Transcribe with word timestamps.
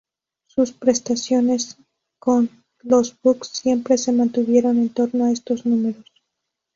Sus 0.47 0.71
prestaciones 0.71 1.77
con 2.17 2.49
los 2.81 3.21
Bucks 3.21 3.49
siempre 3.49 3.99
se 3.99 4.11
mantuvieron 4.11 4.79
en 4.79 4.89
torno 4.89 5.25
a 5.25 5.31
estos 5.31 5.63
números. 5.67 6.05